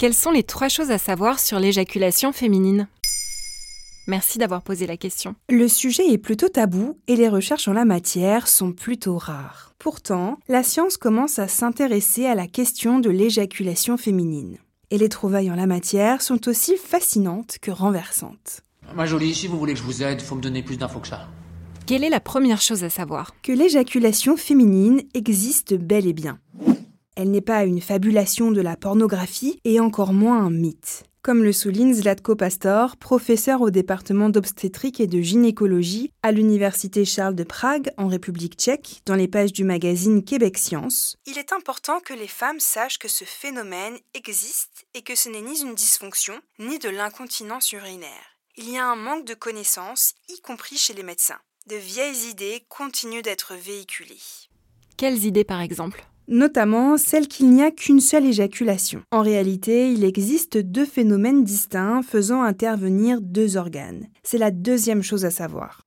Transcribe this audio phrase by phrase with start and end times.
[0.00, 2.88] Quelles sont les trois choses à savoir sur l'éjaculation féminine?
[4.06, 5.34] Merci d'avoir posé la question.
[5.50, 9.74] Le sujet est plutôt tabou et les recherches en la matière sont plutôt rares.
[9.78, 14.56] Pourtant, la science commence à s'intéresser à la question de l'éjaculation féminine.
[14.90, 18.62] Et les trouvailles en la matière sont aussi fascinantes que renversantes.
[18.94, 21.08] Ma jolie, si vous voulez que je vous aide, faut me donner plus d'infos que
[21.08, 21.28] ça.
[21.84, 23.34] Quelle est la première chose à savoir?
[23.42, 26.38] Que l'éjaculation féminine existe bel et bien.
[27.20, 31.04] Elle n'est pas une fabulation de la pornographie et encore moins un mythe.
[31.20, 37.34] Comme le souligne Zlatko Pastor, professeur au département d'obstétrique et de gynécologie à l'Université Charles
[37.34, 42.00] de Prague en République tchèque, dans les pages du magazine Québec Science, il est important
[42.00, 46.40] que les femmes sachent que ce phénomène existe et que ce n'est ni une dysfonction,
[46.58, 48.38] ni de l'incontinence urinaire.
[48.56, 51.40] Il y a un manque de connaissances, y compris chez les médecins.
[51.66, 54.16] De vieilles idées continuent d'être véhiculées.
[54.96, 56.06] Quelles idées par exemple?
[56.30, 59.02] Notamment celle qu'il n'y a qu'une seule éjaculation.
[59.10, 64.06] En réalité, il existe deux phénomènes distincts faisant intervenir deux organes.
[64.22, 65.82] C'est la deuxième chose à savoir.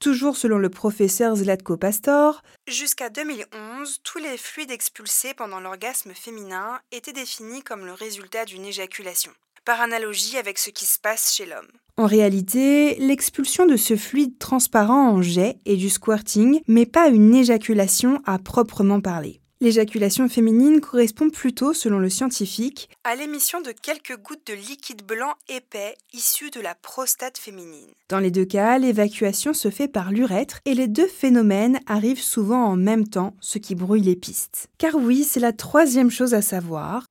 [0.00, 6.78] Toujours selon le professeur Zlatko Pastor, jusqu'à 2011, tous les fluides expulsés pendant l'orgasme féminin
[6.92, 9.30] étaient définis comme le résultat d'une éjaculation,
[9.64, 11.70] par analogie avec ce qui se passe chez l'homme.
[11.96, 17.34] En réalité, l'expulsion de ce fluide transparent en jet est du squirting, mais pas une
[17.34, 19.40] éjaculation à proprement parler.
[19.64, 25.32] L'éjaculation féminine correspond plutôt, selon le scientifique, à l'émission de quelques gouttes de liquide blanc
[25.48, 27.88] épais issus de la prostate féminine.
[28.10, 32.62] Dans les deux cas, l'évacuation se fait par l'urètre et les deux phénomènes arrivent souvent
[32.62, 34.68] en même temps, ce qui brouille les pistes.
[34.76, 37.06] Car oui, c'est la troisième chose à savoir.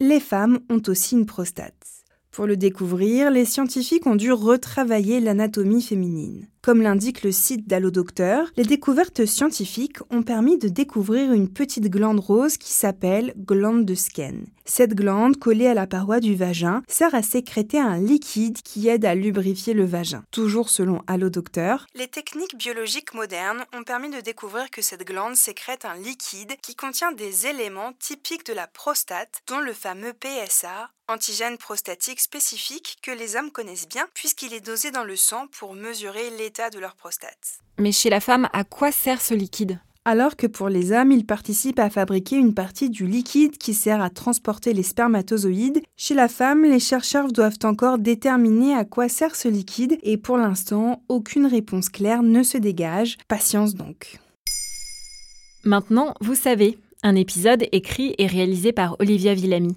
[0.00, 1.74] Les femmes ont aussi une prostate.
[2.30, 6.46] Pour le découvrir, les scientifiques ont dû retravailler l'anatomie féminine.
[6.68, 12.20] Comme l'indique le site d'Allodocteur, les découvertes scientifiques ont permis de découvrir une petite glande
[12.20, 14.44] rose qui s'appelle glande de Skene.
[14.66, 19.06] Cette glande, collée à la paroi du vagin, sert à sécréter un liquide qui aide
[19.06, 20.24] à lubrifier le vagin.
[20.30, 25.86] Toujours selon Allodocteur, les techniques biologiques modernes ont permis de découvrir que cette glande sécrète
[25.86, 31.56] un liquide qui contient des éléments typiques de la prostate, dont le fameux PSA, antigène
[31.56, 36.28] prostatique spécifique que les hommes connaissent bien puisqu'il est dosé dans le sang pour mesurer
[36.36, 37.60] l'état de leur prostate.
[37.78, 39.78] Mais chez la femme, à quoi sert ce liquide?
[40.04, 44.00] Alors que pour les hommes, il participe à fabriquer une partie du liquide qui sert
[44.00, 49.36] à transporter les spermatozoïdes, chez la femme, les chercheurs doivent encore déterminer à quoi sert
[49.36, 53.18] ce liquide et pour l'instant, aucune réponse claire ne se dégage.
[53.28, 54.18] Patience donc.
[55.64, 59.76] Maintenant, vous savez, un épisode écrit et réalisé par Olivia Villamy.